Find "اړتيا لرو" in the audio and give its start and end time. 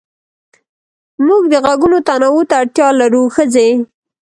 2.61-3.23